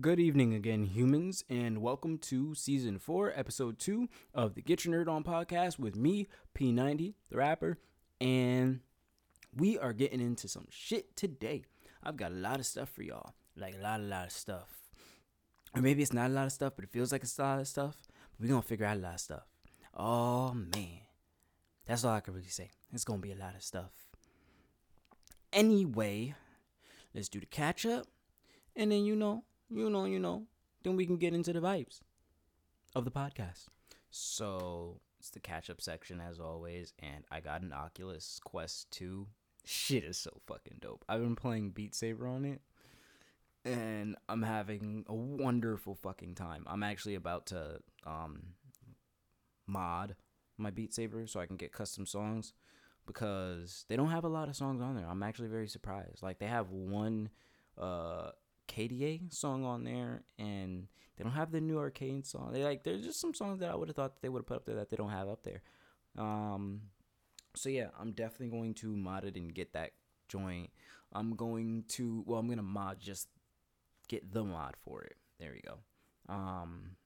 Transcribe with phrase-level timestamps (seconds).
[0.00, 4.94] Good evening again, humans, and welcome to season four, episode two of the Get Your
[4.94, 7.80] Nerd On podcast with me, P90, the rapper,
[8.20, 8.78] and
[9.56, 11.64] we are getting into some shit today.
[12.00, 14.68] I've got a lot of stuff for y'all, like a lot, a lot of stuff.
[15.74, 17.58] Or maybe it's not a lot of stuff, but it feels like it's a lot
[17.58, 17.96] of stuff.
[18.06, 19.48] But we're gonna figure out a lot of stuff.
[19.94, 21.00] Oh man,
[21.86, 22.70] that's all I can really say.
[22.92, 23.90] It's gonna be a lot of stuff.
[25.52, 26.36] Anyway,
[27.16, 28.06] let's do the catch up,
[28.76, 30.44] and then you know you know, you know,
[30.82, 32.00] then we can get into the vibes
[32.94, 33.66] of the podcast.
[34.10, 39.26] So it's the catch up section as always, and I got an Oculus Quest 2.
[39.64, 41.04] Shit is so fucking dope.
[41.08, 42.62] I've been playing Beat Saber on it,
[43.64, 46.64] and I'm having a wonderful fucking time.
[46.66, 48.54] I'm actually about to um
[49.66, 50.16] mod
[50.56, 52.54] my Beat Saber so I can get custom songs
[53.06, 55.06] because they don't have a lot of songs on there.
[55.08, 56.22] I'm actually very surprised.
[56.22, 57.28] Like they have one
[57.76, 58.30] uh
[58.68, 60.86] KDA song on there, and
[61.16, 62.52] they don't have the new arcade song.
[62.52, 64.58] They like there's just some songs that I would have thought they would have put
[64.58, 65.62] up there that they don't have up there.
[66.16, 66.82] Um,
[67.54, 69.92] so yeah, I'm definitely going to mod it and get that
[70.28, 70.70] joint.
[71.12, 73.28] I'm going to well, I'm gonna mod just
[74.08, 75.16] get the mod for it.
[75.38, 75.78] There we go.
[76.32, 76.96] Um,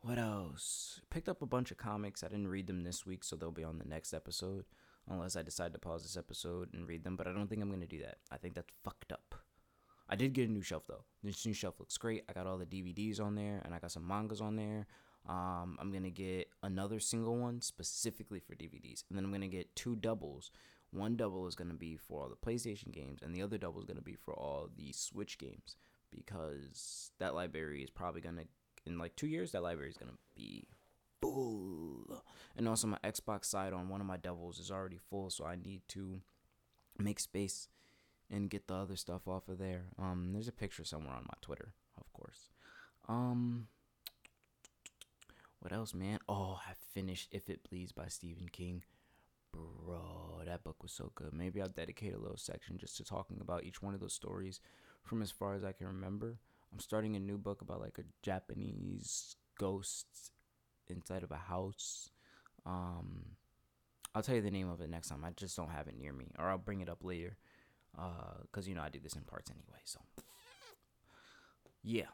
[0.00, 1.00] what else?
[1.10, 2.22] Picked up a bunch of comics.
[2.22, 4.64] I didn't read them this week, so they'll be on the next episode.
[5.08, 7.70] Unless I decide to pause this episode and read them, but I don't think I'm
[7.70, 8.18] gonna do that.
[8.30, 9.34] I think that's fucked up.
[10.08, 11.04] I did get a new shelf though.
[11.22, 12.24] This new shelf looks great.
[12.28, 14.86] I got all the DVDs on there, and I got some mangas on there.
[15.26, 19.74] Um, I'm gonna get another single one specifically for DVDs, and then I'm gonna get
[19.74, 20.50] two doubles.
[20.90, 23.86] One double is gonna be for all the PlayStation games, and the other double is
[23.86, 25.76] gonna be for all the Switch games
[26.10, 28.44] because that library is probably gonna
[28.86, 30.68] in like two years that library is gonna be
[31.22, 32.22] full.
[32.56, 35.56] And also my Xbox side on one of my doubles is already full, so I
[35.56, 36.20] need to
[36.98, 37.68] make space
[38.30, 39.84] and get the other stuff off of there.
[39.98, 42.48] Um, there's a picture somewhere on my Twitter, of course.
[43.08, 43.68] Um,
[45.60, 46.18] what else, man?
[46.28, 48.82] Oh, I finished If It Bleeds by Stephen King.
[49.52, 51.32] Bro, that book was so good.
[51.32, 54.60] Maybe I'll dedicate a little section just to talking about each one of those stories
[55.04, 56.38] from as far as I can remember.
[56.72, 60.06] I'm starting a new book about like a Japanese ghost
[60.88, 62.10] inside of a house.
[62.66, 63.36] Um,
[64.14, 65.24] I'll tell you the name of it next time.
[65.24, 67.36] I just don't have it near me, or I'll bring it up later
[67.94, 69.80] because uh, you know I do this in parts anyway.
[69.84, 70.00] So
[71.82, 72.06] yeah.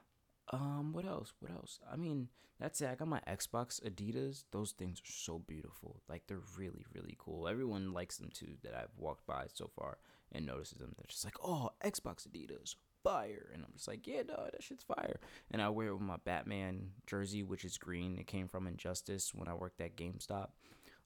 [0.52, 1.32] Um, what else?
[1.38, 1.78] What else?
[1.90, 2.88] I mean, that's it.
[2.90, 4.44] I got my Xbox Adidas.
[4.50, 6.02] Those things are so beautiful.
[6.08, 7.46] Like they're really, really cool.
[7.46, 9.98] Everyone likes them too that I've walked by so far
[10.32, 10.92] and notices them.
[10.96, 13.50] They're just like, oh, Xbox Adidas, fire.
[13.54, 15.20] And I'm just like, yeah, dog, that shit's fire.
[15.50, 18.18] And I wear it with my Batman jersey, which is green.
[18.18, 20.48] It came from Injustice when I worked at GameStop.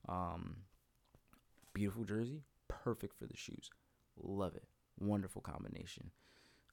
[0.09, 0.57] Um,
[1.73, 3.69] beautiful jersey, perfect for the shoes.
[4.21, 4.63] Love it.
[4.99, 6.11] Wonderful combination.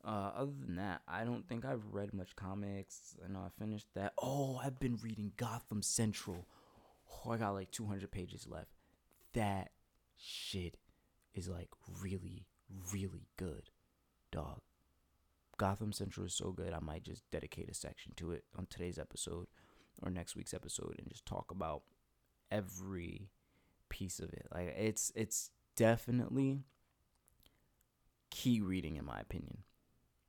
[0.04, 3.16] Uh, other than that, I don't think I've read much comics.
[3.24, 4.14] I know I finished that.
[4.20, 6.48] Oh, I've been reading Gotham Central.
[7.24, 8.72] Oh, I got like 200 pages left.
[9.34, 9.70] That
[10.16, 10.76] shit
[11.34, 11.68] is like
[12.00, 12.46] really,
[12.92, 13.70] really good,
[14.32, 14.60] dog.
[15.56, 16.72] Gotham Central is so good.
[16.72, 19.46] I might just dedicate a section to it on today's episode
[20.02, 21.82] or next week's episode and just talk about
[22.50, 23.30] every
[23.88, 24.46] piece of it.
[24.52, 26.64] Like it's it's definitely
[28.42, 29.58] key reading in my opinion.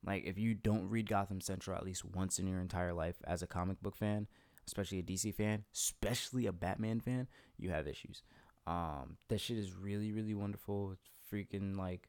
[0.06, 3.42] Like if you don't read Gotham Central at least once in your entire life as
[3.42, 4.28] a comic book fan,
[4.68, 8.22] especially a DC fan, especially a Batman fan, you have issues.
[8.68, 10.92] Um, that shit is really really wonderful.
[10.92, 12.08] It's freaking like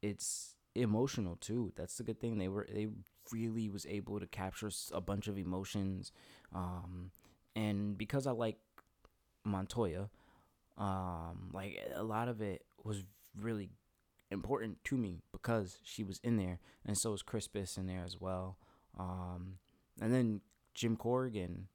[0.00, 1.72] it's emotional too.
[1.76, 2.38] That's the good thing.
[2.38, 2.88] They were they
[3.30, 6.12] really was able to capture a bunch of emotions.
[6.54, 7.10] Um,
[7.54, 8.56] and because I like
[9.44, 10.08] Montoya,
[10.78, 13.04] um, like a lot of it was
[13.38, 13.68] really
[14.32, 18.20] important to me because she was in there, and so was Crispus in there as
[18.20, 18.58] well.
[18.98, 19.58] Um,
[20.00, 20.40] and then
[20.74, 21.68] Jim Corrigan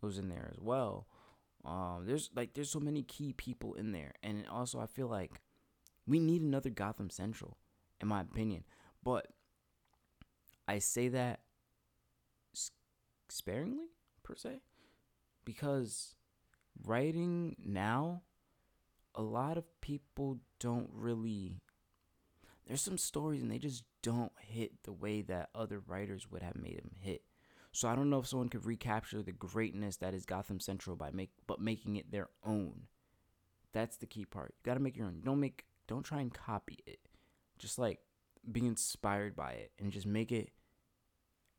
[0.00, 1.06] was in there as well.
[1.64, 5.40] Um, there's like there's so many key people in there, and also I feel like
[6.06, 7.56] we need another Gotham Central,
[8.00, 8.64] in my opinion.
[9.04, 9.28] But
[10.66, 11.40] I say that
[13.28, 13.90] sparingly
[14.22, 14.60] per se,
[15.44, 16.14] because
[16.82, 18.22] writing now,
[19.14, 21.60] a lot of people don't really
[22.70, 26.54] there's some stories and they just don't hit the way that other writers would have
[26.54, 27.22] made them hit.
[27.72, 31.10] So I don't know if someone could recapture the greatness that is Gotham Central by
[31.10, 32.82] make but making it their own.
[33.72, 34.54] That's the key part.
[34.56, 35.20] You got to make your own.
[35.24, 37.00] Don't make don't try and copy it.
[37.58, 37.98] Just like
[38.52, 40.50] be inspired by it and just make it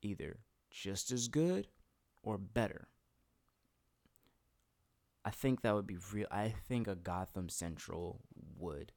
[0.02, 0.38] either
[0.70, 1.68] just as good
[2.24, 2.88] or better.
[5.26, 6.28] I think that would be real.
[6.32, 8.22] I think a Gotham Central
[8.58, 8.94] would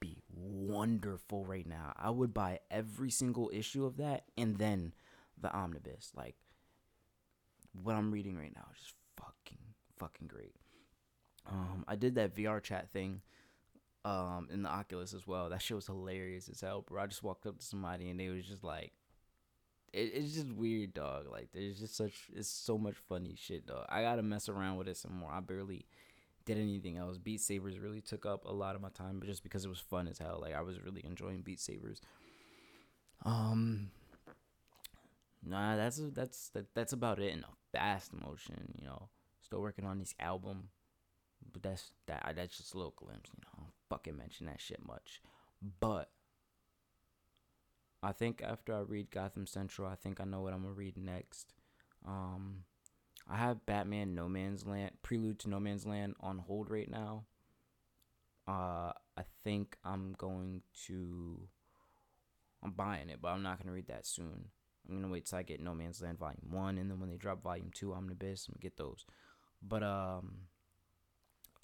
[0.00, 1.92] be wonderful right now.
[1.96, 4.94] I would buy every single issue of that and then
[5.40, 6.12] the omnibus.
[6.16, 6.36] Like
[7.72, 9.58] what I'm reading right now is just fucking
[9.98, 10.54] fucking great.
[11.50, 13.22] Um, I did that VR chat thing
[14.04, 15.50] um in the Oculus as well.
[15.50, 17.02] That shit was hilarious as hell, bro.
[17.02, 18.92] I just walked up to somebody and they was just like
[19.92, 21.26] it, it's just weird, dog.
[21.30, 23.86] Like there's just such it's so much funny shit, dog.
[23.88, 25.30] I gotta mess around with it some more.
[25.30, 25.84] I barely
[26.44, 27.18] did anything else.
[27.18, 29.78] Beat Sabers really took up a lot of my time, but just because it was
[29.78, 30.38] fun as hell.
[30.40, 32.00] Like I was really enjoying Beat Sabers.
[33.24, 33.90] Um,
[35.46, 38.74] nah, that's that's that, that's about it in a fast motion.
[38.78, 39.08] You know,
[39.42, 40.70] still working on this album,
[41.52, 43.30] but that's that that's just a little glimpse.
[43.36, 45.20] You know, I don't fucking mention that shit much,
[45.80, 46.10] but.
[48.02, 50.96] I think after I read Gotham Central, I think I know what I'm gonna read
[50.96, 51.52] next.
[52.08, 52.64] Um,
[53.28, 57.24] I have Batman No Man's Land, Prelude to No Man's Land on hold right now.
[58.48, 61.48] Uh, I think I'm going to.
[62.62, 64.48] I'm buying it, but I'm not gonna read that soon.
[64.88, 67.16] I'm gonna wait till I get No Man's Land Volume One, and then when they
[67.16, 69.04] drop Volume Two, Omnibus, I'm gonna get those.
[69.62, 70.46] But um,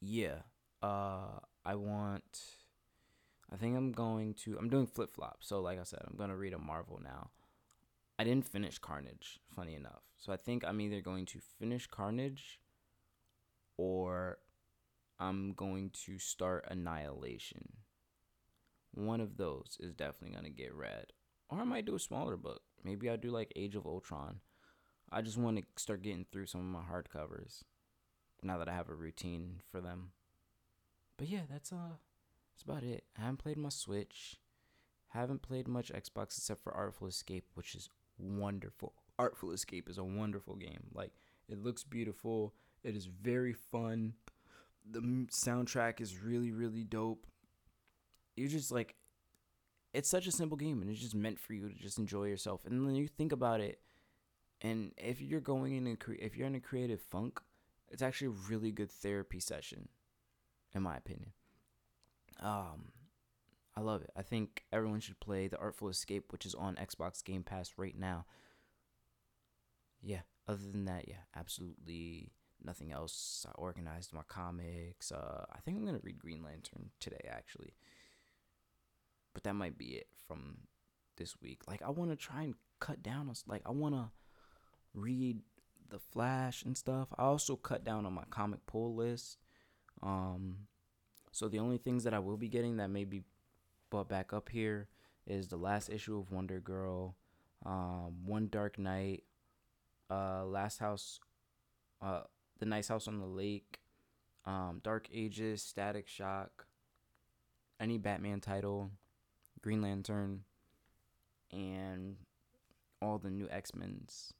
[0.00, 0.42] yeah.
[0.82, 2.40] Uh, I want.
[3.52, 4.56] I think I'm going to.
[4.58, 5.38] I'm doing flip flop.
[5.40, 7.30] So like I said, I'm gonna read a Marvel now.
[8.18, 10.02] I didn't finish Carnage, funny enough.
[10.16, 12.60] So I think I'm either going to finish Carnage
[13.76, 14.38] or
[15.18, 17.68] I'm going to start Annihilation.
[18.94, 21.12] One of those is definitely going to get read.
[21.50, 22.62] Or I might do a smaller book.
[22.82, 24.40] Maybe I'll do like Age of Ultron.
[25.12, 27.62] I just want to start getting through some of my hardcovers
[28.42, 30.10] now that I have a routine for them.
[31.16, 31.96] But yeah, that's uh
[32.52, 33.04] that's about it.
[33.16, 34.36] I haven't played my Switch.
[35.08, 38.94] Haven't played much Xbox except for Artful Escape, which is wonderful.
[39.18, 40.88] Artful Escape is a wonderful game.
[40.94, 41.12] Like
[41.48, 42.54] it looks beautiful.
[42.82, 44.14] It is very fun.
[44.88, 45.00] The
[45.44, 47.26] soundtrack is really really dope.
[48.36, 48.94] You just like
[49.94, 52.64] it's such a simple game and it's just meant for you to just enjoy yourself.
[52.66, 53.80] And then you think about it
[54.60, 57.40] and if you're going in a cre- if you're in a creative funk,
[57.90, 59.88] it's actually a really good therapy session
[60.74, 61.32] in my opinion.
[62.40, 62.92] Um
[63.76, 64.10] I love it.
[64.16, 67.98] I think everyone should play The Artful Escape, which is on Xbox Game Pass right
[67.98, 68.24] now.
[70.00, 72.30] Yeah, other than that, yeah, absolutely
[72.64, 73.44] nothing else.
[73.46, 75.12] I organized my comics.
[75.12, 77.74] Uh, I think I'm going to read Green Lantern today, actually.
[79.34, 80.58] But that might be it from
[81.18, 81.60] this week.
[81.68, 84.10] Like, I want to try and cut down on, like, I want to
[84.94, 85.40] read
[85.90, 87.08] The Flash and stuff.
[87.18, 89.36] I also cut down on my comic pull list.
[90.02, 90.68] Um,
[91.30, 93.22] so the only things that I will be getting that may be
[93.90, 94.88] brought back up here
[95.26, 97.16] is the last issue of Wonder Girl,
[97.64, 99.24] um, One Dark Night,
[100.10, 101.20] uh, Last House,
[102.00, 102.22] uh,
[102.58, 103.80] The Nice House on the Lake,
[104.44, 106.66] um, Dark Ages, Static Shock,
[107.80, 108.90] any Batman title,
[109.60, 110.44] Green Lantern,
[111.52, 112.16] and
[113.02, 114.32] all the new X Men's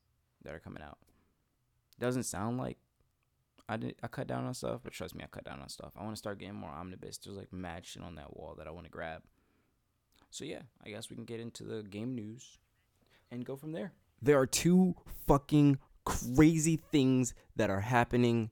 [0.42, 0.98] that are coming out.
[1.98, 2.78] Doesn't sound like
[3.68, 5.92] I did I cut down on stuff, but trust me, I cut down on stuff.
[5.96, 7.18] I want to start getting more omnibus.
[7.18, 9.22] There's like mad shit on that wall that I want to grab.
[10.36, 12.58] So yeah, I guess we can get into the game news
[13.30, 13.92] and go from there.
[14.20, 14.94] There are two
[15.26, 18.50] fucking crazy things that are happening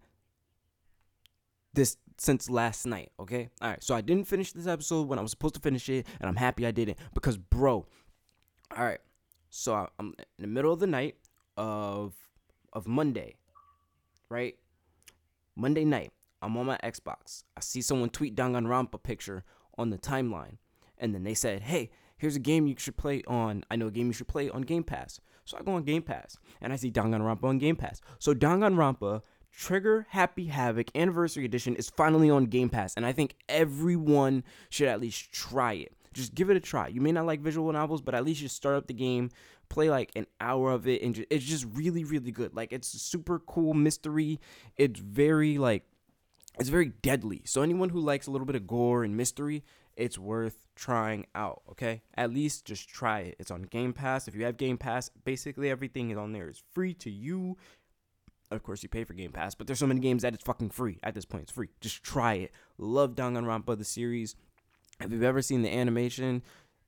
[1.74, 3.50] this since last night, okay?
[3.60, 3.84] All right.
[3.84, 6.36] So I didn't finish this episode when I was supposed to finish it, and I'm
[6.36, 7.86] happy I didn't because bro,
[8.74, 9.00] all right.
[9.50, 11.16] So I'm in the middle of the night
[11.58, 12.14] of
[12.72, 13.36] of Monday,
[14.30, 14.56] right?
[15.54, 17.44] Monday night, I'm on my Xbox.
[17.58, 19.44] I see someone tweet Danganronpa picture
[19.76, 20.56] on the timeline.
[20.98, 23.64] And then they said, hey, here's a game you should play on.
[23.70, 25.20] I know a game you should play on Game Pass.
[25.44, 28.00] So I go on Game Pass and I see Danganronpa on Game Pass.
[28.18, 29.22] So Danganronpa
[29.52, 32.94] Trigger Happy Havoc Anniversary Edition is finally on Game Pass.
[32.96, 35.94] And I think everyone should at least try it.
[36.12, 36.88] Just give it a try.
[36.88, 39.30] You may not like visual novels, but at least just start up the game,
[39.68, 42.54] play like an hour of it, and it's just really, really good.
[42.54, 44.40] Like it's super cool mystery.
[44.76, 45.84] It's very like
[46.58, 47.42] it's very deadly.
[47.44, 49.64] So anyone who likes a little bit of gore and mystery,
[49.96, 52.02] it's worth trying out, okay?
[52.16, 53.36] At least just try it.
[53.38, 54.28] It's on Game Pass.
[54.28, 56.48] If you have Game Pass, basically everything is on there.
[56.48, 57.56] It's free to you.
[58.50, 60.70] Of course, you pay for Game Pass, but there's so many games that it's fucking
[60.70, 60.98] free.
[61.02, 61.70] At this point, it's free.
[61.80, 62.52] Just try it.
[62.78, 64.36] Love Danganronpa, the series.
[65.00, 66.42] If you've ever seen the animation,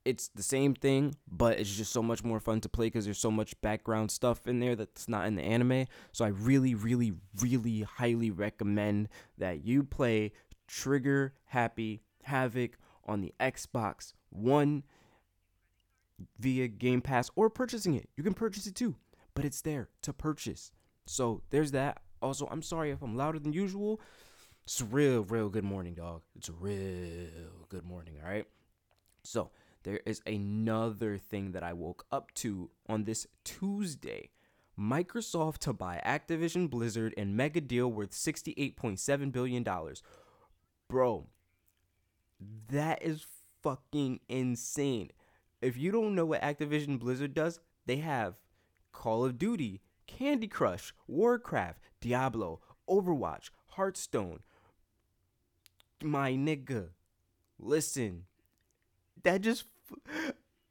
[0.05, 3.19] it's the same thing, but it's just so much more fun to play because there's
[3.19, 5.87] so much background stuff in there that's not in the anime.
[6.13, 10.31] So I really, really, really highly recommend that you play
[10.67, 14.83] Trigger Happy Havoc on the Xbox One
[16.39, 18.09] via Game Pass or purchasing it.
[18.15, 18.95] You can purchase it too,
[19.33, 20.71] but it's there to purchase.
[21.05, 22.01] So there's that.
[22.21, 24.01] Also, I'm sorry if I'm louder than usual.
[24.65, 26.23] It's real, real good morning, dog.
[26.35, 27.29] It's a real
[27.69, 28.45] good morning, all right?
[29.23, 29.51] So,
[29.83, 34.31] there is another thing that I woke up to on this Tuesday.
[34.77, 39.65] Microsoft to buy Activision Blizzard and mega deal worth $68.7 billion.
[40.89, 41.27] Bro,
[42.69, 43.25] that is
[43.63, 45.11] fucking insane.
[45.61, 48.35] If you don't know what Activision Blizzard does, they have
[48.91, 54.39] Call of Duty, Candy Crush, Warcraft, Diablo, Overwatch, Hearthstone.
[56.03, 56.89] My nigga,
[57.59, 58.25] listen,
[59.23, 59.65] that just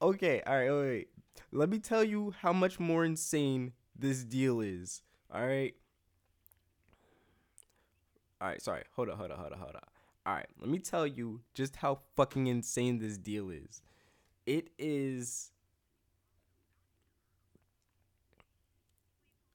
[0.00, 0.42] okay.
[0.46, 1.08] All right, wait, wait.
[1.52, 5.02] Let me tell you how much more insane this deal is.
[5.32, 5.75] All right.
[8.40, 8.85] All right, sorry.
[8.94, 9.95] Hold up, hold up, hold up, hold up.
[10.26, 13.80] All right, let me tell you just how fucking insane this deal is.
[14.45, 15.52] It is.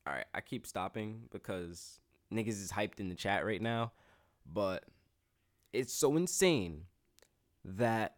[0.08, 2.00] All right, I keep stopping because
[2.34, 3.92] niggas is hyped in the chat right now,
[4.51, 4.86] but
[5.74, 6.86] it's so insane
[7.66, 8.16] that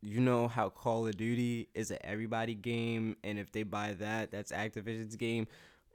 [0.00, 4.30] you know how Call of Duty is an everybody game, and if they buy that,
[4.30, 5.48] that's Activision's game.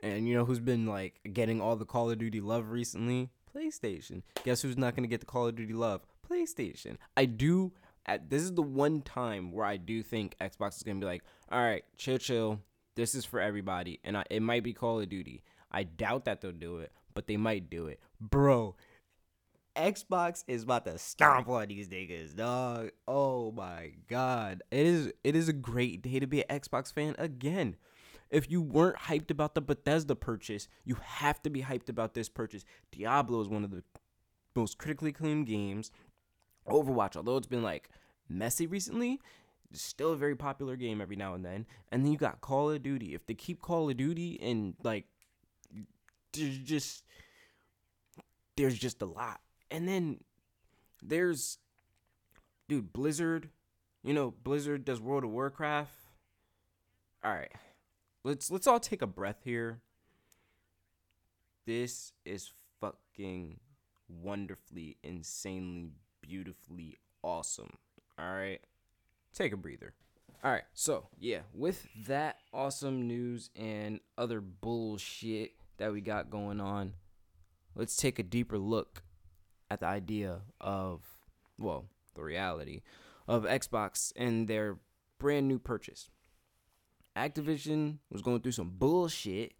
[0.03, 3.29] And you know who's been like getting all the Call of Duty love recently?
[3.57, 4.21] PlayStation.
[4.43, 6.01] Guess who's not gonna get the Call of Duty love?
[6.29, 6.97] PlayStation.
[7.15, 7.73] I do.
[8.05, 11.23] At, this is the one time where I do think Xbox is gonna be like,
[11.51, 12.61] all right, chill, chill.
[12.95, 15.43] This is for everybody, and I, it might be Call of Duty.
[15.71, 18.75] I doubt that they'll do it, but they might do it, bro.
[19.75, 22.89] Xbox is about to stomp on these niggas, dog.
[23.07, 24.63] Oh my god.
[24.71, 27.75] It is it is a great day to be an Xbox fan again.
[28.29, 32.29] If you weren't hyped about the Bethesda purchase, you have to be hyped about this
[32.29, 32.65] purchase.
[32.91, 33.83] Diablo is one of the
[34.55, 35.91] most critically acclaimed games.
[36.67, 37.89] Overwatch, although it's been like
[38.27, 39.21] messy recently,
[39.71, 41.65] it's still a very popular game every now and then.
[41.91, 43.13] And then you got Call of Duty.
[43.13, 45.05] If they keep Call of Duty and like
[46.33, 47.05] there's just
[48.57, 49.39] there's just a lot
[49.71, 50.19] and then
[51.01, 51.59] there's
[52.67, 53.49] dude, Blizzard.
[54.03, 55.91] You know, Blizzard does World of Warcraft.
[57.23, 57.51] All right.
[58.27, 59.79] Let's let's all take a breath here.
[61.65, 63.61] This is fucking
[64.09, 67.77] wonderfully, insanely, beautifully awesome.
[68.19, 68.59] All right.
[69.33, 69.93] Take a breather.
[70.43, 70.65] All right.
[70.73, 76.95] So, yeah, with that awesome news and other bullshit that we got going on,
[77.75, 79.03] let's take a deeper look
[79.71, 80.99] at the idea of,
[81.57, 82.81] well, the reality
[83.25, 84.79] of Xbox and their
[85.17, 86.09] brand new purchase.
[87.17, 89.53] Activision was going through some bullshit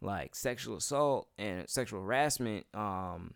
[0.00, 3.34] like sexual assault and sexual harassment um,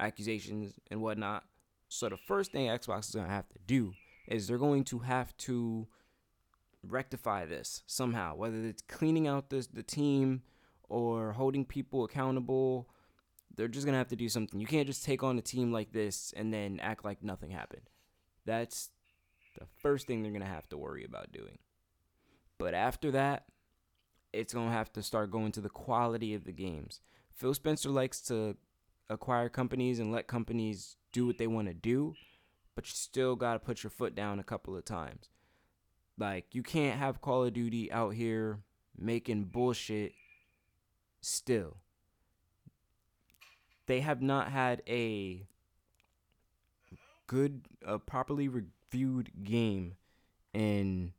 [0.00, 1.44] accusations and whatnot.
[1.88, 3.92] So the first thing Xbox is going to have to do
[4.26, 5.86] is they're going to have to
[6.82, 10.42] rectify this somehow, whether it's cleaning out this the team
[10.88, 12.88] or holding people accountable
[13.56, 14.60] they're just gonna have to do something.
[14.60, 17.82] You can't just take on a team like this and then act like nothing happened.
[18.44, 18.90] That's
[19.58, 21.58] the first thing they're gonna have to worry about doing.
[22.62, 23.44] But after that,
[24.32, 27.00] it's gonna have to start going to the quality of the games.
[27.34, 28.56] Phil Spencer likes to
[29.10, 32.14] acquire companies and let companies do what they want to do,
[32.74, 35.28] but you still gotta put your foot down a couple of times.
[36.18, 38.60] Like you can't have Call of Duty out here
[38.96, 40.12] making bullshit
[41.20, 41.76] still
[43.86, 45.46] they have not had a
[47.26, 49.96] good, uh, properly reviewed game
[50.52, 51.12] in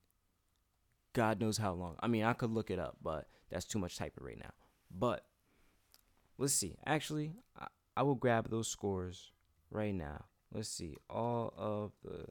[1.13, 1.95] God knows how long.
[1.99, 4.51] I mean, I could look it up, but that's too much typing right now.
[4.91, 5.23] But
[6.37, 6.75] let's see.
[6.85, 9.31] Actually, I, I will grab those scores
[9.69, 10.25] right now.
[10.51, 10.97] Let's see.
[11.09, 12.25] All of the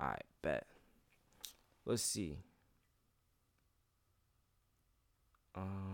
[0.00, 0.66] Alright, bet.
[1.84, 2.38] Let's see.
[5.56, 5.87] Um,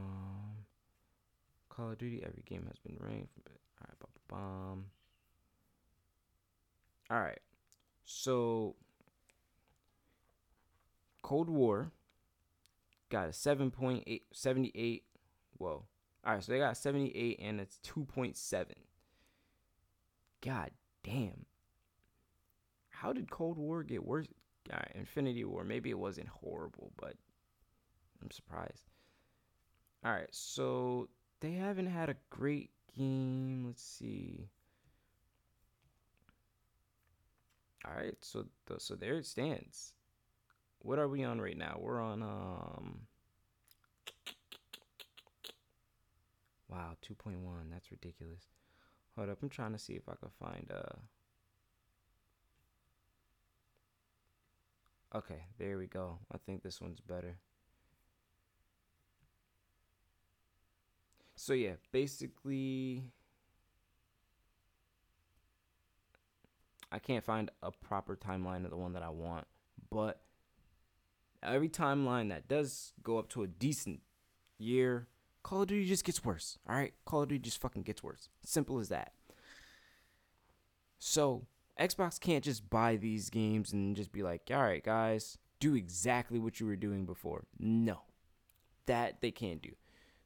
[1.75, 2.23] Call of Duty.
[2.25, 3.33] Every game has been ranked.
[3.47, 4.87] All right, bomb.
[7.11, 7.41] All right.
[8.05, 8.77] So,
[11.23, 11.91] Cold War
[13.11, 15.05] got a 7.8, 78.
[15.59, 15.85] Whoa.
[16.27, 18.67] All right, so they got 78 and it's 2.7.
[20.41, 20.71] God
[21.03, 21.47] damn
[23.05, 24.27] how did Cold War get worse?
[24.73, 27.15] Uh, Infinity War, maybe it wasn't horrible, but
[28.23, 28.89] I'm surprised.
[30.03, 31.11] All right, so
[31.45, 33.65] they haven't had a great game.
[33.67, 34.49] Let's see.
[37.85, 38.47] All right, so
[38.79, 39.93] so there it stands.
[40.79, 41.77] What are we on right now?
[41.79, 43.01] We're on um.
[46.71, 47.37] Wow, 2.1.
[47.71, 48.47] That's ridiculous.
[49.15, 50.97] Hold up, I'm trying to see if I can find uh
[55.15, 56.19] Okay, there we go.
[56.33, 57.37] I think this one's better.
[61.37, 63.05] So yeah, basically
[66.91, 69.47] I can't find a proper timeline of the one that I want,
[69.91, 70.21] but
[71.43, 74.01] every timeline that does go up to a decent
[74.59, 75.09] year,
[75.43, 76.59] Call of Duty just gets worse.
[76.69, 78.29] All right, Call of Duty just fucking gets worse.
[78.45, 79.13] Simple as that.
[81.01, 81.47] So
[81.79, 86.39] Xbox can't just buy these games and just be like, all right, guys, do exactly
[86.39, 87.45] what you were doing before.
[87.59, 88.03] No,
[88.87, 89.73] that they can't do.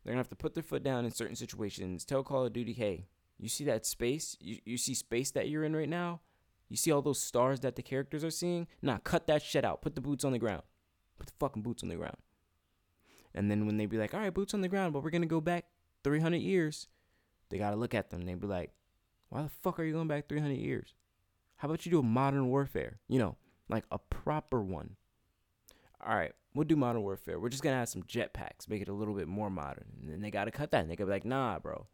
[0.05, 2.05] They're gonna have to put their foot down in certain situations.
[2.05, 3.07] Tell Call of Duty, hey,
[3.39, 4.37] you see that space?
[4.41, 6.21] You, you see space that you're in right now?
[6.69, 8.67] You see all those stars that the characters are seeing?
[8.83, 9.83] Nah, cut that shit out.
[9.83, 10.63] Put the boots on the ground.
[11.19, 12.17] Put the fucking boots on the ground.
[13.35, 15.27] And then when they be like, all right, boots on the ground, but we're gonna
[15.27, 15.67] go back
[16.05, 16.89] 300 years,
[17.51, 18.23] they gotta look at them.
[18.25, 18.73] They be like,
[19.29, 20.95] why the fuck are you going back 300 years?
[21.57, 22.99] How about you do a modern warfare?
[23.09, 23.37] You know,
[23.69, 24.97] like a proper one.
[26.05, 27.41] All right, we'll do modern warfare.
[27.41, 29.87] We're just gonna add some jetpacks, make it a little bit more modern.
[30.01, 30.83] And then they gotta cut that.
[30.83, 31.87] And they gotta be like, nah, bro.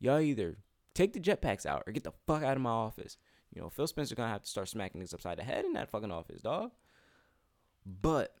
[0.00, 0.58] Y'all either
[0.94, 3.16] take the jetpacks out or get the fuck out of my office.
[3.54, 5.90] You know, Phil Spencer gonna have to start smacking niggas upside the head in that
[5.90, 6.72] fucking office, dog.
[7.86, 8.34] But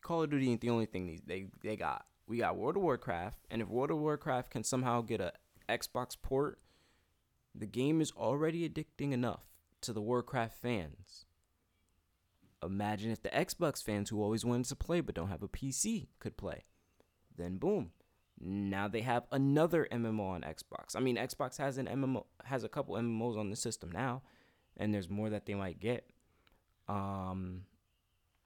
[0.00, 2.06] Call of Duty ain't the only thing they they got.
[2.26, 5.32] We got World of Warcraft, and if World of Warcraft can somehow get a
[5.68, 6.58] Xbox port,
[7.54, 9.44] the game is already addicting enough
[9.82, 11.26] to the Warcraft fans.
[12.64, 16.08] Imagine if the Xbox fans who always wanted to play but don't have a PC
[16.18, 16.64] could play.
[17.36, 17.90] Then boom.
[18.40, 20.96] Now they have another MMO on Xbox.
[20.96, 24.22] I mean, Xbox has an MMO has a couple MMOs on the system now,
[24.76, 26.10] and there's more that they might get.
[26.88, 27.62] Um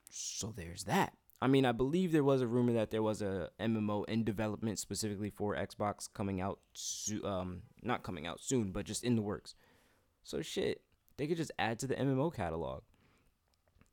[0.09, 1.13] so there's that.
[1.41, 4.77] I mean, I believe there was a rumor that there was a MMO in development
[4.77, 9.21] specifically for Xbox coming out, so- um, not coming out soon, but just in the
[9.21, 9.55] works.
[10.23, 10.81] So shit,
[11.15, 12.83] they could just add to the MMO catalog.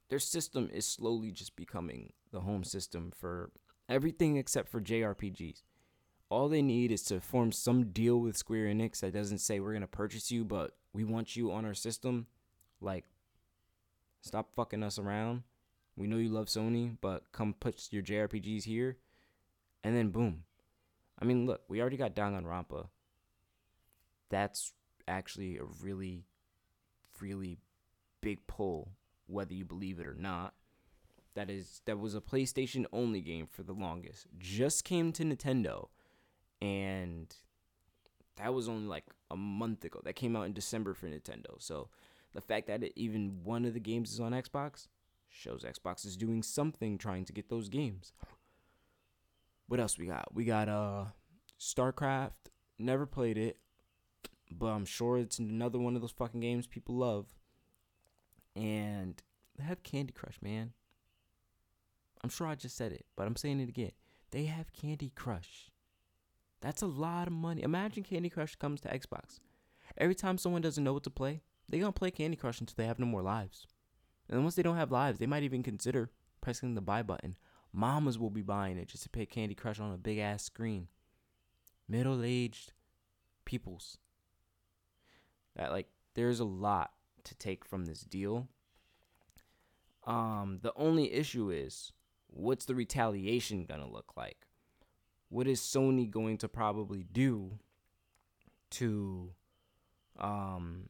[0.09, 3.51] Their system is slowly just becoming the home system for
[3.89, 5.63] everything except for JRPGs.
[6.29, 9.73] All they need is to form some deal with Square Enix that doesn't say we're
[9.73, 12.27] gonna purchase you, but we want you on our system.
[12.81, 13.05] Like,
[14.23, 15.43] stop fucking us around
[15.97, 18.99] we know you love Sony, but come put your JRPGs here.
[19.83, 20.45] And then boom.
[21.19, 22.89] I mean, look, we already got Danganronpa.
[24.29, 24.73] That's
[25.09, 26.25] actually a really,
[27.21, 27.59] really
[28.21, 28.91] big pull,
[29.27, 30.55] whether you believe it or not.
[31.35, 34.27] That is that was a PlayStation only game for the longest.
[34.39, 35.89] Just came to Nintendo
[36.63, 37.35] and
[38.37, 40.01] that was only like a month ago.
[40.05, 41.57] That came out in December for Nintendo.
[41.59, 41.89] So
[42.35, 44.89] the fact that it, even one of the games is on Xbox,
[45.29, 48.13] shows Xbox is doing something trying to get those games.
[49.69, 50.35] What else we got?
[50.35, 51.07] We got uh
[51.59, 52.51] StarCraft.
[52.79, 53.59] Never played it,
[54.51, 57.27] but I'm sure it's another one of those fucking games people love.
[58.57, 59.23] And
[59.57, 60.73] they have Candy Crush, man.
[62.23, 63.93] I'm sure I just said it, but I'm saying it again.
[64.31, 65.71] They have Candy Crush.
[66.63, 67.63] That's a lot of money.
[67.63, 69.39] Imagine Candy Crush comes to Xbox.
[69.99, 72.87] Every time someone doesn't know what to play, they're gonna play Candy Crush until they
[72.87, 73.67] have no more lives.
[74.29, 77.37] And once they don't have lives, they might even consider pressing the buy button.
[77.73, 80.89] Mamas will be buying it just to play Candy Crush on a big ass screen.
[81.89, 82.73] Middle aged
[83.45, 83.99] peoples.
[85.55, 86.93] That like there's a lot
[87.27, 88.49] to take from this deal.
[90.07, 91.93] Um, the only issue is
[92.29, 94.47] what's the retaliation gonna look like?
[95.29, 97.59] What is Sony going to probably do
[98.71, 99.33] to
[100.19, 100.89] um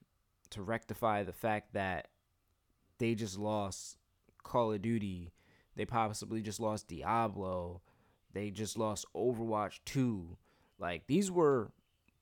[0.51, 2.09] to rectify the fact that
[2.99, 3.99] they just lost
[4.43, 5.33] Call of Duty.
[5.75, 7.83] They possibly just lost Diablo.
[8.33, 10.37] They just lost Overwatch 2.
[10.79, 11.73] Like these were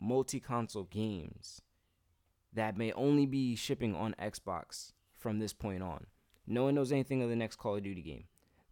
[0.00, 1.61] multi-console games
[2.54, 6.06] that may only be shipping on Xbox from this point on.
[6.46, 8.24] No one knows anything of the next Call of Duty game.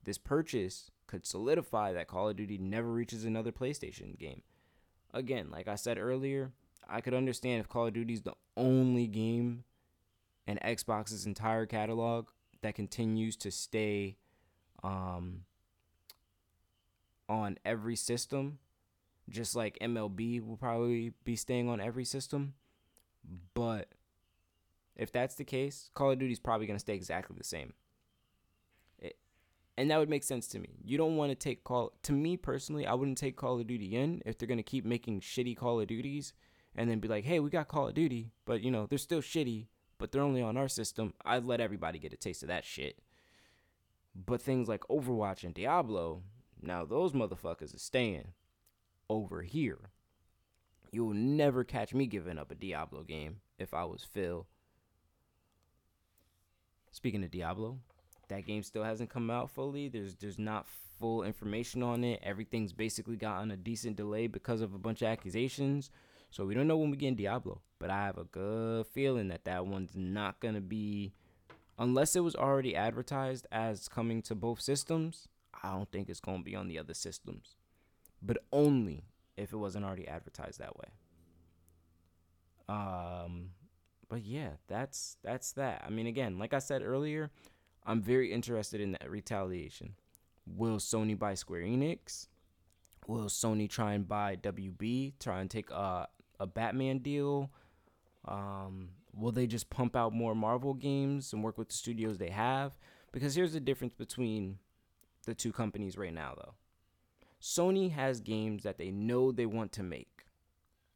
[0.04, 4.42] This purchase could solidify that Call of Duty never reaches another PlayStation game.
[5.14, 6.52] Again, like I said earlier,
[6.88, 9.64] I could understand if Call of Duty is the only game
[10.46, 12.28] and Xbox's entire catalog
[12.62, 14.16] that continues to stay
[14.82, 15.42] um,
[17.28, 18.58] on every system,
[19.28, 22.54] just like MLB will probably be staying on every system.
[23.54, 23.88] But
[24.96, 27.72] if that's the case, Call of Duty is probably going to stay exactly the same.
[28.98, 29.16] It,
[29.76, 30.70] and that would make sense to me.
[30.84, 33.96] You don't want to take Call to me personally, I wouldn't take Call of Duty
[33.96, 36.32] in if they're going to keep making shitty Call of Duties
[36.74, 39.20] and then be like, "Hey, we got Call of Duty, but you know, they're still
[39.20, 39.66] shitty,
[40.02, 42.98] but they're only on our system, I'd let everybody get a taste of that shit.
[44.16, 46.22] But things like Overwatch and Diablo,
[46.60, 48.32] now those motherfuckers are staying
[49.08, 49.90] over here.
[50.92, 54.46] You'll never catch me giving up a Diablo game if I was Phil.
[56.90, 57.78] Speaking of Diablo,
[58.28, 59.88] That game still hasn't come out fully.
[59.88, 60.66] There's there's not
[60.98, 62.20] full information on it.
[62.22, 65.90] Everything's basically gotten a decent delay because of a bunch of accusations.
[66.30, 69.44] So we don't know when we get Diablo, but I have a good feeling that
[69.44, 71.12] that one's not gonna be,
[71.78, 75.28] unless it was already advertised as coming to both systems.
[75.62, 77.56] I don't think it's gonna be on the other systems,
[78.22, 79.04] but only
[79.42, 80.88] if it wasn't already advertised that way.
[82.68, 83.50] Um,
[84.08, 85.84] but yeah, that's that's that.
[85.86, 87.30] I mean, again, like I said earlier,
[87.84, 89.94] I'm very interested in that retaliation.
[90.46, 92.28] Will Sony buy Square Enix?
[93.06, 95.14] Will Sony try and buy WB?
[95.18, 97.50] Try and take a a Batman deal?
[98.26, 102.30] Um, will they just pump out more Marvel games and work with the studios they
[102.30, 102.76] have?
[103.12, 104.58] Because here's the difference between
[105.24, 106.54] the two companies right now, though.
[107.42, 110.26] Sony has games that they know they want to make,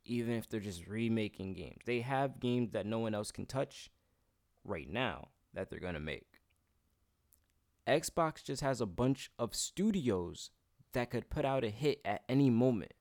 [0.05, 1.81] even if they're just remaking games.
[1.85, 3.91] They have games that no one else can touch
[4.65, 6.41] right now that they're going to make.
[7.89, 10.51] Xbox just has a bunch of studios
[10.93, 12.93] that could put out a hit at any moment,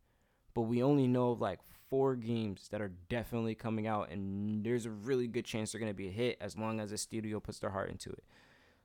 [0.55, 4.87] but we only know of like four games that are definitely coming out, and there's
[4.87, 7.39] a really good chance they're going to be a hit as long as a studio
[7.39, 8.23] puts their heart into it.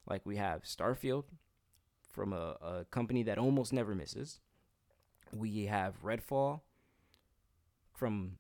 [0.07, 1.25] Like we have Starfield
[2.13, 4.39] from a, a company that almost never misses.
[5.33, 6.61] We have Redfall
[7.95, 8.39] from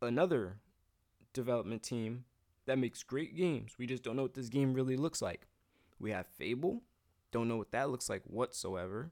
[0.00, 0.58] another
[1.32, 2.24] development team
[2.66, 3.72] that makes great games.
[3.78, 5.46] We just don't know what this game really looks like.
[5.98, 6.82] We have Fable,
[7.32, 9.10] don't know what that looks like whatsoever.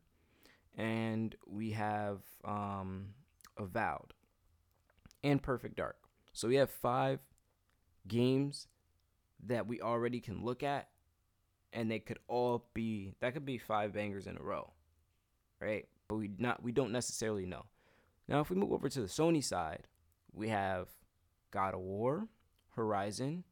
[0.76, 3.08] And we have um,
[3.58, 4.14] Avowed
[5.22, 5.96] and Perfect Dark.
[6.32, 7.20] So we have five
[8.08, 8.68] games
[9.46, 10.88] that we already can look at,
[11.72, 14.72] and they could all be that could be five bangers in a row,
[15.60, 15.86] right?
[16.12, 17.64] But we not we don't necessarily know.
[18.28, 19.88] Now, if we move over to the Sony side,
[20.30, 20.88] we have
[21.50, 22.28] God of War,
[22.76, 23.44] Horizon,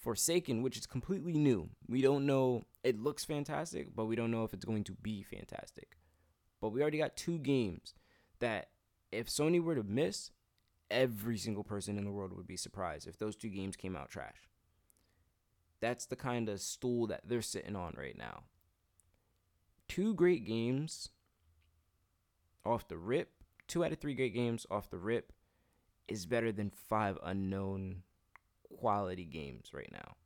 [0.00, 1.68] Forspoken, which is completely new.
[1.88, 2.62] We don't know.
[2.84, 5.96] It looks fantastic, but we don't know if it's going to be fantastic.
[6.60, 7.92] But we already got two games
[8.38, 8.68] that,
[9.10, 10.30] if Sony were to miss,
[10.92, 14.10] every single person in the world would be surprised if those two games came out
[14.10, 14.48] trash.
[15.80, 18.44] That's the kind of stool that they're sitting on right now.
[19.88, 21.08] Two great games
[22.64, 23.30] off the rip,
[23.66, 25.32] two out of three great games off the rip
[26.08, 28.02] is better than five unknown
[28.76, 30.16] quality games right now.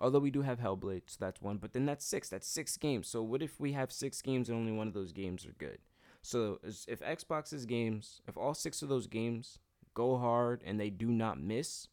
[0.00, 2.28] Although we do have Hellblade, so that's one, but then that's six.
[2.28, 3.08] That's six games.
[3.08, 5.78] So what if we have six games and only one of those games are good?
[6.22, 9.58] So if Xbox's games, if all six of those games
[9.94, 11.88] go hard and they do not miss,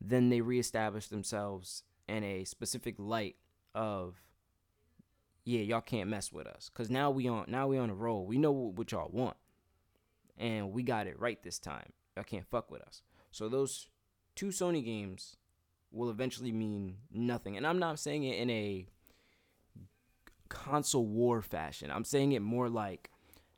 [0.00, 3.36] then they reestablish themselves in a specific light
[3.74, 4.16] of
[5.50, 8.24] yeah, y'all can't mess with us cuz now we on now we on a roll.
[8.26, 9.36] We know what y'all want.
[10.38, 11.92] And we got it right this time.
[12.16, 13.02] Y'all can't fuck with us.
[13.30, 13.88] So those
[14.34, 15.36] two Sony games
[15.92, 17.56] will eventually mean nothing.
[17.56, 18.86] And I'm not saying it in a
[20.48, 21.90] console war fashion.
[21.90, 23.10] I'm saying it more like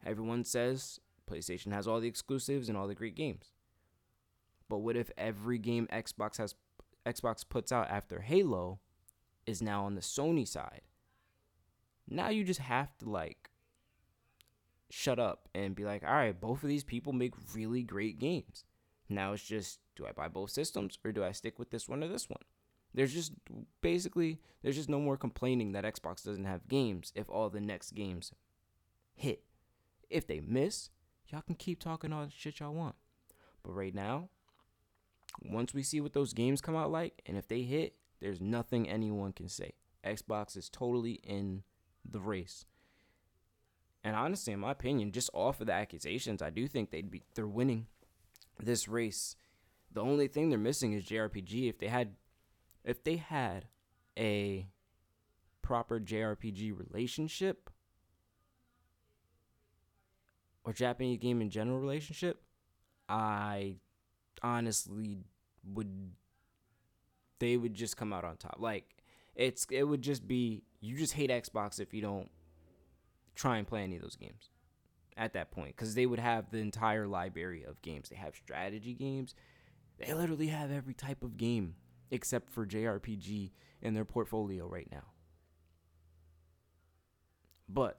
[0.04, 1.00] everyone says
[1.30, 3.52] PlayStation has all the exclusives and all the great games.
[4.68, 6.54] But what if every game Xbox has
[7.04, 8.78] Xbox puts out after Halo
[9.46, 10.82] is now on the Sony side?
[12.08, 13.50] Now you just have to like
[14.90, 18.64] shut up and be like, all right, both of these people make really great games.
[19.08, 22.02] Now it's just do I buy both systems or do I stick with this one
[22.02, 22.42] or this one?
[22.94, 23.32] There's just
[23.80, 27.92] basically there's just no more complaining that Xbox doesn't have games if all the next
[27.92, 28.32] games
[29.14, 29.44] hit.
[30.10, 30.90] If they miss,
[31.28, 32.96] y'all can keep talking all the shit y'all want.
[33.62, 34.28] But right now,
[35.42, 38.88] once we see what those games come out like and if they hit, there's nothing
[38.88, 39.72] anyone can say.
[40.04, 41.62] Xbox is totally in
[42.08, 42.64] the race.
[44.04, 47.22] And honestly, in my opinion, just off of the accusations, I do think they'd be
[47.34, 47.86] they're winning
[48.58, 49.36] this race.
[49.92, 51.68] The only thing they're missing is JRPG.
[51.68, 52.14] If they had
[52.84, 53.66] if they had
[54.18, 54.66] a
[55.62, 57.70] proper JRPG relationship
[60.64, 62.42] or Japanese game in general relationship,
[63.08, 63.76] I
[64.42, 65.18] honestly
[65.64, 66.12] would
[67.38, 68.56] they would just come out on top.
[68.58, 69.01] Like
[69.34, 72.30] it's it would just be you just hate Xbox if you don't
[73.34, 74.50] try and play any of those games
[75.16, 78.08] at that point because they would have the entire library of games.
[78.08, 79.34] They have strategy games.
[79.98, 81.74] They literally have every type of game
[82.10, 85.04] except for JRPG in their portfolio right now.
[87.68, 87.98] But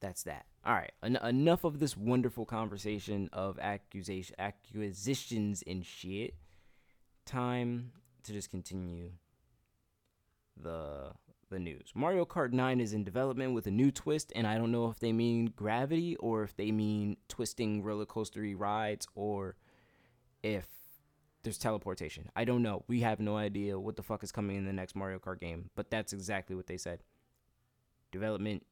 [0.00, 0.46] that's that.
[0.64, 6.34] All right, en- enough of this wonderful conversation of accusation acquisitions and shit.
[7.24, 7.92] Time
[8.24, 9.10] to just continue
[10.62, 11.12] the
[11.48, 11.92] the news.
[11.94, 14.98] Mario Kart 9 is in development with a new twist, and I don't know if
[14.98, 19.54] they mean gravity or if they mean twisting roller coastery rides or
[20.42, 20.66] if
[21.42, 22.28] there's teleportation.
[22.34, 22.82] I don't know.
[22.88, 25.70] We have no idea what the fuck is coming in the next Mario Kart game,
[25.76, 27.04] but that's exactly what they said.
[28.10, 28.66] Development,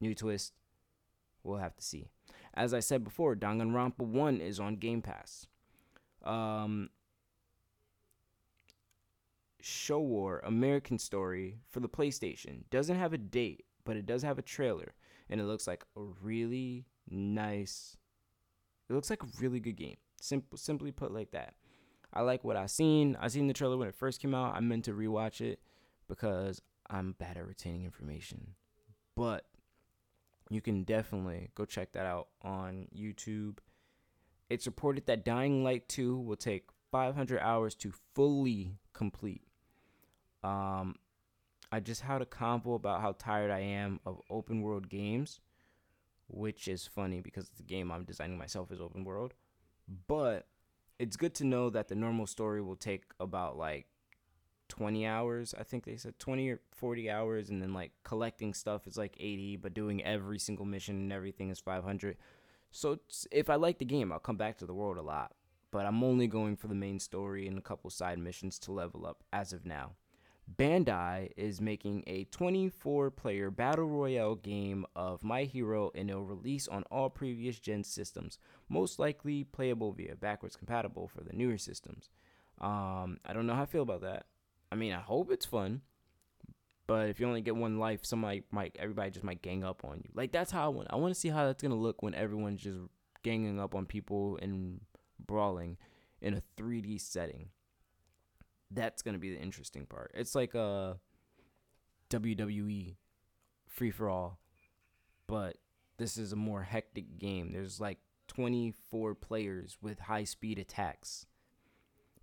[0.00, 0.54] new twist.
[1.44, 2.08] We'll have to see.
[2.54, 5.46] As I said before, Danganronpa 1 is on Game Pass.
[6.24, 6.90] Um,
[9.62, 14.42] Showa American Story for the PlayStation doesn't have a date, but it does have a
[14.42, 14.94] trailer,
[15.30, 17.96] and it looks like a really nice.
[18.88, 19.96] It looks like a really good game.
[20.20, 21.54] Simple, simply put, like that.
[22.12, 23.16] I like what I seen.
[23.20, 24.54] I seen the trailer when it first came out.
[24.54, 25.60] I meant to rewatch it
[26.08, 28.54] because I'm bad at retaining information,
[29.16, 29.46] but
[30.50, 33.58] you can definitely go check that out on YouTube.
[34.50, 39.42] It's reported that Dying Light 2 will take 500 hours to fully complete.
[40.42, 40.96] Um,
[41.70, 45.40] I just had a convo about how tired I am of open world games,
[46.28, 49.34] which is funny because the game I'm designing myself is open world.
[50.06, 50.46] But
[50.98, 53.86] it's good to know that the normal story will take about like
[54.68, 55.54] 20 hours.
[55.58, 59.16] I think they said 20 or 40 hours, and then like collecting stuff is like
[59.18, 62.16] 80, but doing every single mission and everything is 500.
[62.70, 62.98] So
[63.30, 65.32] if I like the game, I'll come back to the world a lot.
[65.70, 69.06] But I'm only going for the main story and a couple side missions to level
[69.06, 69.92] up as of now.
[70.56, 76.68] Bandai is making a 24 player battle royale game of My Hero and it'll release
[76.68, 78.38] on all previous gen systems,
[78.68, 82.10] most likely playable via backwards compatible for the newer systems.
[82.60, 84.26] Um, I don't know how I feel about that.
[84.70, 85.82] I mean, I hope it's fun,
[86.86, 90.00] but if you only get one life, somebody might, everybody just might gang up on
[90.04, 90.10] you.
[90.14, 90.88] Like that's how I want.
[90.90, 92.80] I want to see how that's gonna look when everyone's just
[93.22, 94.80] ganging up on people and
[95.24, 95.76] brawling
[96.20, 97.48] in a 3D setting
[98.72, 100.12] that's gonna be the interesting part.
[100.14, 100.96] It's like uh, a
[102.10, 102.96] WWE
[103.66, 104.38] free for all,
[105.26, 105.56] but
[105.98, 107.52] this is a more hectic game.
[107.52, 111.26] There's like 24 players with high speed attacks.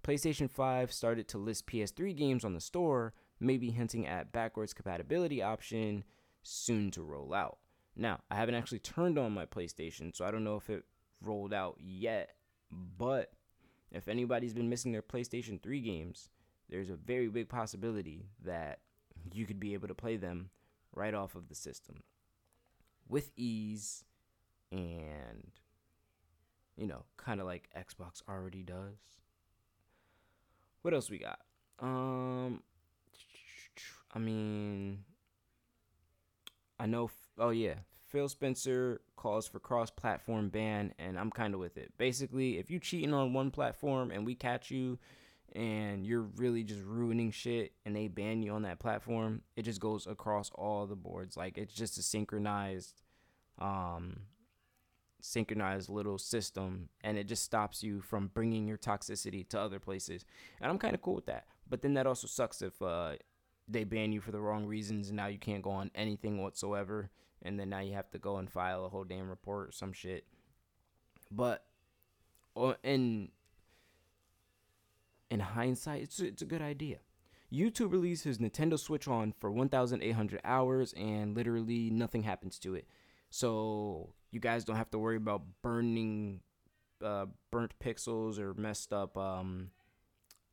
[0.04, 5.42] PlayStation 5 started to list PS3 games on the store, maybe hinting at backwards compatibility
[5.42, 6.04] option
[6.42, 7.58] soon to roll out.
[7.96, 10.86] Now, I haven't actually turned on my PlayStation, so I don't know if it
[11.22, 12.32] rolled out yet,
[12.72, 13.32] but
[13.92, 16.30] if anybody's been missing their PlayStation 3 games,
[16.70, 18.80] there's a very big possibility that
[19.34, 20.50] you could be able to play them
[20.96, 22.04] right off of the system
[23.08, 24.04] with ease
[24.72, 25.52] and
[26.78, 28.96] you know, kind of like Xbox already does.
[30.82, 31.40] What else we got?
[31.80, 32.62] Um
[34.14, 35.04] I mean
[36.80, 37.76] I know oh yeah,
[38.08, 41.92] Phil Spencer calls for cross-platform ban and I'm kind of with it.
[41.98, 44.98] Basically, if you cheating on one platform and we catch you,
[45.56, 49.80] and you're really just ruining shit and they ban you on that platform, it just
[49.80, 51.38] goes across all the boards.
[51.38, 53.02] Like it's just a synchronized
[53.60, 54.22] um
[55.22, 60.26] synchronized little system and it just stops you from bringing your toxicity to other places.
[60.62, 61.46] And I'm kind of cool with that.
[61.70, 63.14] But then that also sucks if uh
[63.68, 67.12] they ban you for the wrong reasons and now you can't go on anything whatsoever
[67.42, 69.94] and then now you have to go and file a whole damn report or some
[69.94, 70.26] shit.
[71.32, 71.66] But
[72.84, 73.30] and
[75.30, 76.98] in hindsight, it's a, it's a good idea.
[77.52, 82.88] YouTube released his Nintendo Switch on for 1,800 hours, and literally nothing happens to it.
[83.30, 86.42] So you guys don't have to worry about burning,
[87.04, 89.72] uh, burnt pixels or messed up um,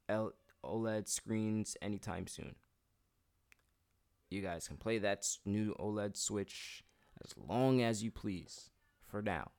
[0.08, 0.32] L-
[0.64, 2.56] OLED screens anytime soon.
[4.30, 6.82] You guys can play that new OLED Switch
[7.24, 8.70] as long as you please
[9.06, 9.50] for now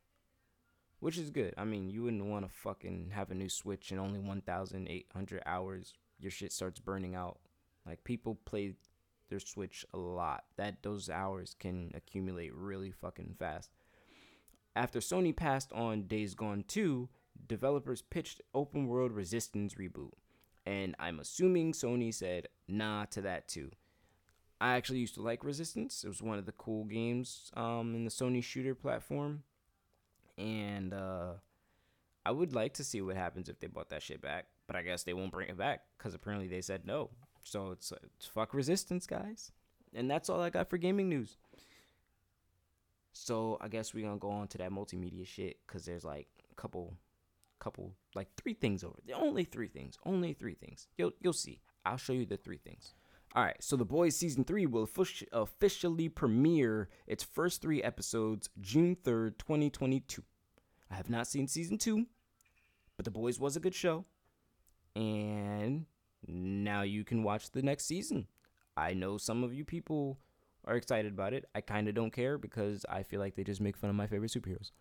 [0.99, 1.53] which is good.
[1.57, 5.93] I mean, you wouldn't want to fucking have a new Switch and only 1,800 hours.
[6.19, 7.39] Your shit starts burning out.
[7.86, 8.73] Like people play
[9.29, 10.45] their Switch a lot.
[10.57, 13.69] That those hours can accumulate really fucking fast.
[14.75, 17.10] After Sony passed on Days Gone 2,
[17.47, 20.12] developers pitched open world Resistance reboot.
[20.65, 23.71] And I'm assuming Sony said nah to that too.
[24.60, 26.03] I actually used to like Resistance.
[26.03, 29.43] It was one of the cool games um, in the Sony shooter platform
[30.38, 31.34] and uh,
[32.26, 34.82] I would like to see what happens if they bought that shit back, but I
[34.82, 37.10] guess they won't bring it back because apparently they said no.
[37.43, 39.52] So it's, it's fuck resistance, guys.
[39.95, 41.38] And that's all I got for gaming news.
[43.13, 46.56] So I guess we're gonna go on to that multimedia shit because there's like a
[46.56, 46.93] couple,
[47.60, 48.97] couple, like three things over.
[49.06, 49.15] There.
[49.15, 49.97] Only three things.
[50.06, 50.88] Only three things.
[50.97, 51.62] You'll you'll see.
[51.86, 52.93] I'll show you the three things.
[53.38, 54.89] All right, so The Boys season three will
[55.32, 60.23] officially premiere its first three episodes June 3rd, 2022.
[60.89, 62.08] I have not seen season two,
[62.95, 64.06] but The Boys was a good show.
[64.95, 65.86] And
[66.28, 68.26] now you can watch the next season.
[68.76, 70.17] I know some of you people
[70.65, 71.45] are excited about it.
[71.54, 74.08] I kind of don't care because I feel like they just make fun of my
[74.08, 74.71] favorite superheroes.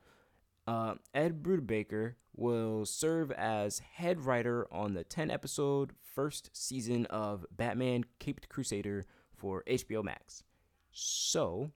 [0.66, 7.46] Uh, Ed Brubaker will serve as head writer on the 10 episode first season of
[7.50, 10.42] Batman Caped Crusader for HBO Max.
[10.90, 11.70] So,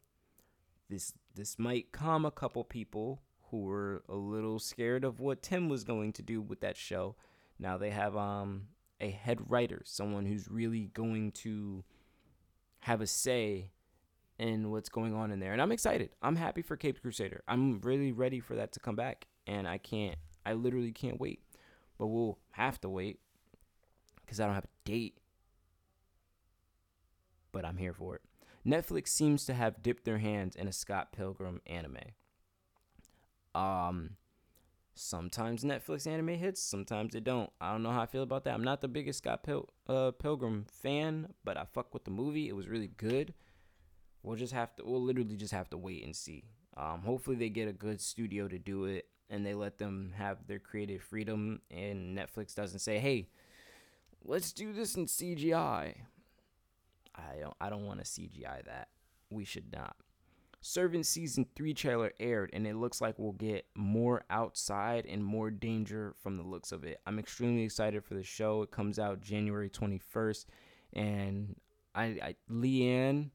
[0.88, 5.68] this this might calm a couple people who were a little scared of what Tim
[5.68, 7.16] was going to do with that show.
[7.58, 8.68] Now they have um
[9.00, 11.84] a head writer, someone who's really going to
[12.80, 13.70] have a say
[14.40, 15.52] in what's going on in there.
[15.52, 16.10] And I'm excited.
[16.22, 17.42] I'm happy for Caped Crusader.
[17.46, 19.26] I'm really ready for that to come back.
[19.46, 21.40] And I can't, I literally can't wait.
[21.98, 23.20] But we'll have to wait
[24.24, 25.18] because I don't have a date.
[27.52, 28.22] But I'm here for it.
[28.66, 31.98] Netflix seems to have dipped their hands in a Scott Pilgrim anime.
[33.54, 34.10] Um,
[34.94, 37.50] sometimes Netflix anime hits, sometimes it don't.
[37.60, 38.54] I don't know how I feel about that.
[38.54, 42.48] I'm not the biggest Scott Pil- uh, Pilgrim fan, but I fuck with the movie.
[42.48, 43.34] It was really good.
[44.22, 44.84] We'll just have to.
[44.84, 46.44] We'll literally just have to wait and see.
[46.76, 50.46] Um, hopefully they get a good studio to do it, and they let them have
[50.46, 51.60] their creative freedom.
[51.70, 53.28] And Netflix doesn't say, "Hey,
[54.24, 55.94] let's do this in CGI."
[57.14, 57.54] I don't.
[57.60, 58.88] I don't want to CGI that.
[59.30, 59.96] We should not.
[60.62, 65.50] Servant season three trailer aired, and it looks like we'll get more outside and more
[65.50, 67.00] danger from the looks of it.
[67.06, 68.60] I'm extremely excited for the show.
[68.60, 70.44] It comes out January 21st,
[70.92, 71.56] and
[71.94, 73.30] I, I Leanne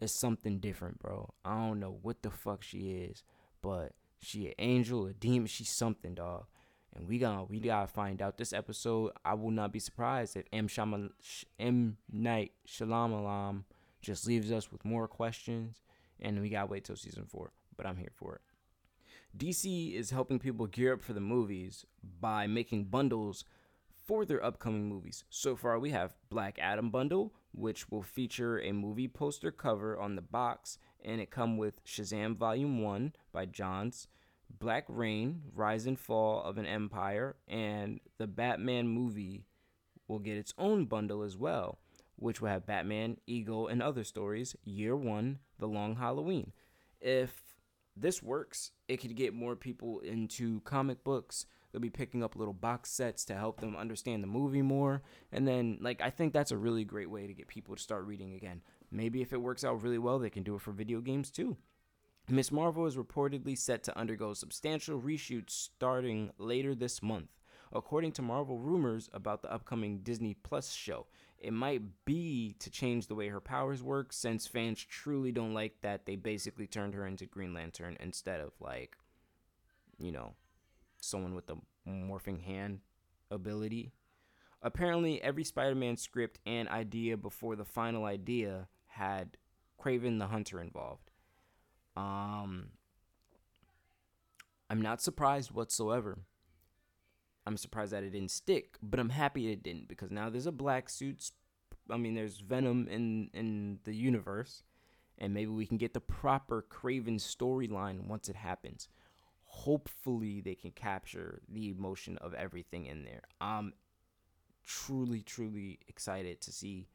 [0.00, 1.32] is something different, bro.
[1.44, 3.22] I don't know what the fuck she is,
[3.62, 5.46] but she an angel, a demon.
[5.46, 6.46] She's something, dog.
[6.94, 9.12] And we got we gotta find out this episode.
[9.24, 10.66] I will not be surprised if M.
[10.66, 11.10] Shama,
[11.58, 11.96] M.
[12.12, 13.64] Night Shyamalan
[14.02, 15.82] just leaves us with more questions
[16.20, 17.52] and we gotta wait till season four.
[17.76, 18.40] But I'm here for it.
[19.36, 21.86] DC is helping people gear up for the movies
[22.20, 23.44] by making bundles
[24.10, 25.22] for their upcoming movies.
[25.30, 30.16] So far, we have Black Adam bundle, which will feature a movie poster cover on
[30.16, 34.08] the box, and it come with Shazam Volume One by Johns,
[34.58, 39.44] Black Reign, Rise and Fall of an Empire, and the Batman movie
[40.08, 41.78] will get its own bundle as well
[42.16, 44.54] which will have Batman, Ego, and other stories.
[44.62, 46.52] Year one, The Long Halloween.
[47.00, 47.32] If
[47.96, 51.46] this works, it could get more people into comic books.
[51.72, 55.02] They'll be picking up little box sets to help them understand the movie more.
[55.32, 58.04] And then, like, I think that's a really great way to get people to start
[58.06, 58.62] reading again.
[58.90, 61.56] Maybe if it works out really well, they can do it for video games too.
[62.28, 67.28] Miss Marvel is reportedly set to undergo substantial reshoots starting later this month.
[67.72, 71.06] According to Marvel rumors about the upcoming Disney Plus show,
[71.38, 75.80] it might be to change the way her powers work since fans truly don't like
[75.80, 78.96] that they basically turned her into Green Lantern instead of like
[79.98, 80.34] you know
[81.00, 81.56] someone with the
[81.88, 82.80] morphing hand
[83.30, 83.92] ability.
[84.62, 89.36] Apparently every Spider-Man script and idea before the final idea had
[89.82, 91.10] Kraven the Hunter involved.
[91.96, 92.70] Um
[94.68, 96.18] I'm not surprised whatsoever.
[97.44, 100.52] I'm surprised that it didn't stick, but I'm happy it didn't because now there's a
[100.52, 101.32] black suit.
[101.90, 104.62] I mean, there's Venom in in the universe,
[105.18, 108.88] and maybe we can get the proper Kraven storyline once it happens.
[109.64, 113.20] Hopefully, they can capture the emotion of everything in there.
[113.42, 113.74] I'm
[114.64, 116.88] truly, truly excited to see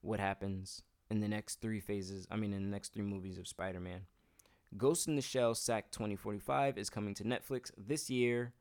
[0.00, 2.26] what happens in the next three phases.
[2.28, 4.00] I mean, in the next three movies of Spider-Man.
[4.76, 8.52] Ghost in the Shell SAC 2045 is coming to Netflix this year.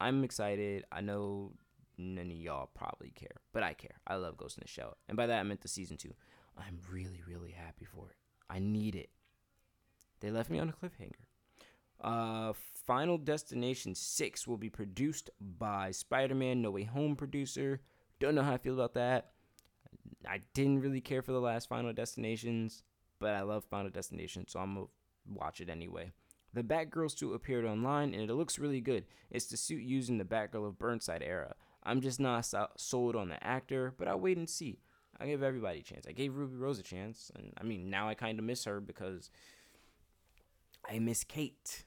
[0.00, 0.84] I'm excited.
[0.92, 1.54] I know
[1.98, 3.96] none of y'all probably care, but I care.
[4.06, 4.96] I love Ghost in the Shell.
[5.08, 6.14] And by that, I meant the season two.
[6.56, 8.16] I'm really, really happy for it.
[8.48, 9.10] I need it.
[10.20, 11.26] They left me on a cliffhanger.
[12.04, 12.52] Uh,
[12.86, 17.80] Final Destination 6 will be produced by Spider Man No Way Home producer.
[18.20, 19.30] Don't know how I feel about that.
[20.28, 22.82] I didn't really care for the last Final Destinations,
[23.18, 24.92] but I love Final Destination, so I'm going to
[25.32, 26.12] watch it anyway.
[26.52, 29.06] The Batgirl suit appeared online and it looks really good.
[29.30, 31.54] It's the suit used in the Batgirl of Burnside era.
[31.82, 34.78] I'm just not sold on the actor, but I'll wait and see.
[35.18, 36.06] I give everybody a chance.
[36.06, 38.80] I gave Ruby Rose a chance, and I mean now I kind of miss her
[38.80, 39.30] because
[40.88, 41.84] I miss Kate.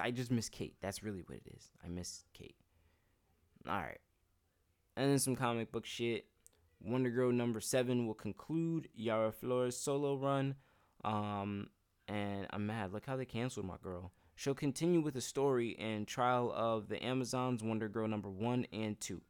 [0.00, 0.74] I just miss Kate.
[0.80, 1.70] That's really what it is.
[1.84, 2.56] I miss Kate.
[3.66, 4.00] All right,
[4.96, 6.26] and then some comic book shit.
[6.84, 10.54] Wonder Girl number seven will conclude Yara Flores' solo run.
[11.04, 11.68] Um,
[12.06, 12.92] and I'm mad.
[12.92, 14.12] Look how they canceled my girl.
[14.34, 18.98] She'll continue with the story and trial of the Amazons Wonder Girl number one and
[19.00, 19.20] two.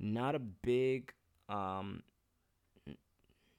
[0.00, 1.12] Not a big,
[1.48, 2.02] um,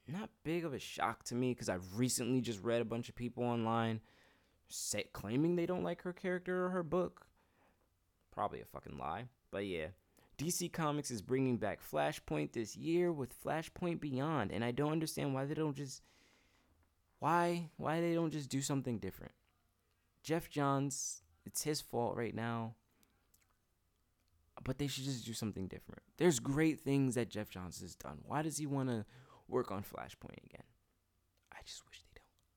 [0.07, 3.15] not big of a shock to me because I've recently just read a bunch of
[3.15, 4.01] people online
[4.69, 7.27] say, claiming they don't like her character or her book.
[8.31, 9.87] Probably a fucking lie, but yeah.
[10.37, 15.33] DC Comics is bringing back Flashpoint this year with Flashpoint Beyond, and I don't understand
[15.33, 16.01] why they don't just
[17.19, 19.33] why why they don't just do something different?
[20.23, 22.75] Geoff Johns it's his fault right now.
[24.63, 26.03] But they should just do something different.
[26.17, 28.19] There's great things that Geoff Johns has done.
[28.25, 29.05] Why does he want to
[29.47, 30.65] work on Flashpoint again?
[31.51, 32.08] I just wish they.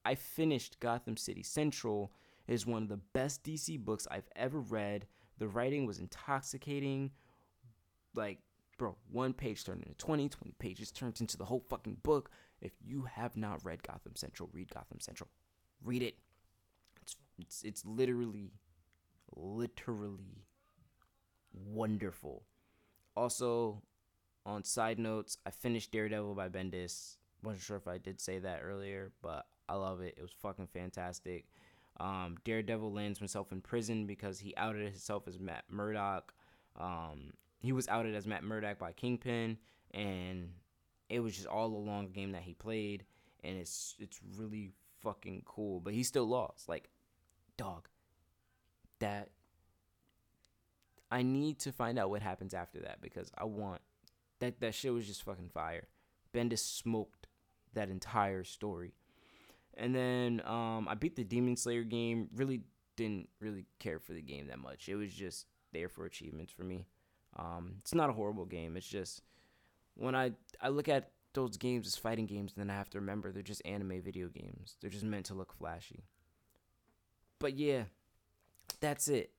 [0.04, 2.12] I finished Gotham City Central.
[2.46, 5.06] It is one of the best DC books I've ever read.
[5.38, 7.10] The writing was intoxicating.
[8.14, 8.38] Like,
[8.78, 12.30] bro, one page turned into 20, 20 pages turned into the whole fucking book.
[12.60, 15.28] If you have not read Gotham Central, read Gotham Central.
[15.84, 16.16] Read it.
[17.00, 18.52] It's it's it's literally
[19.34, 20.44] literally
[21.52, 22.44] wonderful.
[23.16, 23.82] Also,
[24.46, 27.16] on side notes, I finished Daredevil by Bendis.
[27.42, 30.14] Wasn't sure if I did say that earlier, but I love it.
[30.18, 31.46] It was fucking fantastic.
[31.98, 36.34] Um, Daredevil lands himself in prison because he outed himself as Matt Murdock.
[36.78, 39.56] Um, he was outed as Matt Murdock by Kingpin,
[39.92, 40.50] and
[41.08, 43.04] it was just all along the game that he played,
[43.42, 45.80] and it's it's really fucking cool.
[45.80, 46.68] But he still lost.
[46.68, 46.90] Like,
[47.56, 47.88] dog.
[48.98, 49.30] That
[51.10, 53.80] I need to find out what happens after that because I want
[54.40, 55.88] that that shit was just fucking fire.
[56.34, 57.26] Bendis smoked
[57.72, 58.92] that entire story.
[59.76, 62.28] And then um, I beat the Demon Slayer game.
[62.34, 62.62] Really
[62.96, 64.88] didn't really care for the game that much.
[64.88, 66.86] It was just there for achievements for me.
[67.36, 68.76] Um, it's not a horrible game.
[68.76, 69.22] It's just
[69.94, 73.32] when I I look at those games as fighting games, then I have to remember
[73.32, 74.76] they're just anime video games.
[74.80, 76.04] They're just meant to look flashy.
[77.38, 77.84] But yeah,
[78.80, 79.30] that's it.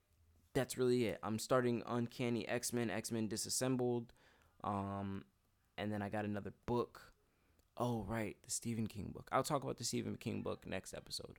[0.54, 1.18] That's really it.
[1.22, 4.12] I'm starting Uncanny X Men, X Men Disassembled,
[4.62, 5.24] um,
[5.78, 7.00] and then I got another book.
[7.76, 9.28] Oh right, the Stephen King book.
[9.32, 11.38] I'll talk about the Stephen King book next episode.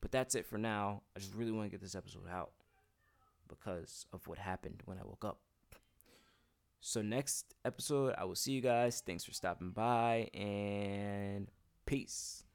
[0.00, 1.02] But that's it for now.
[1.14, 2.52] I just really want to get this episode out
[3.48, 5.40] because of what happened when I woke up.
[6.80, 9.02] So next episode, I will see you guys.
[9.04, 11.48] Thanks for stopping by and
[11.84, 12.45] peace.